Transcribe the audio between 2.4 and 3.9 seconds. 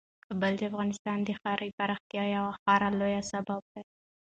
خورا لوی سبب دی.